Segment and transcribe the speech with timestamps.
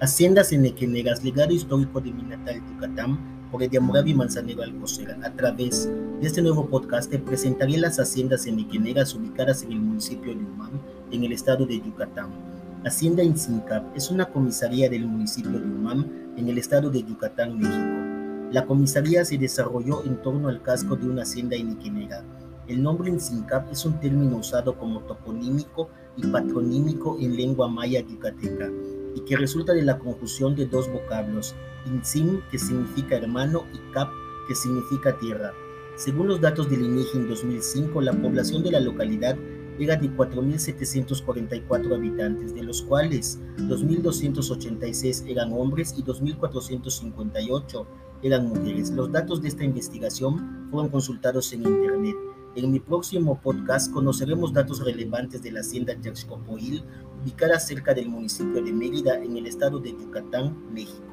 [0.00, 3.18] Haciendas Enequenegas, legado histórico de mi natal Yucatán,
[3.50, 5.16] por Ediamoravi Manzanero Alcocer.
[5.24, 5.90] A través
[6.20, 10.78] de este nuevo podcast presentaré las haciendas enequenegas ubicadas en el municipio de Umam,
[11.10, 12.30] en el estado de Yucatán.
[12.84, 16.06] Hacienda Insincap es una comisaría del municipio de Umam,
[16.36, 18.52] en el estado de Yucatán, México.
[18.52, 22.22] La comisaría se desarrolló en torno al casco de una hacienda enequenega.
[22.68, 28.70] El nombre Insincap es un término usado como toponímico y patronímico en lengua maya yucateca
[29.18, 34.10] y que resulta de la conjunción de dos vocablos, insim, que significa hermano, y cap,
[34.46, 35.52] que significa tierra.
[35.96, 39.36] Según los datos del INEGI en 2005, la población de la localidad
[39.80, 47.86] era de 4.744 habitantes, de los cuales 2.286 eran hombres y 2.458
[48.22, 48.90] eran mujeres.
[48.90, 52.14] Los datos de esta investigación fueron consultados en Internet.
[52.54, 56.82] En mi próximo podcast conoceremos datos relevantes de la hacienda Yaxcopoil,
[57.22, 61.07] ubicada cerca del municipio de Mérida, en el estado de Yucatán, México.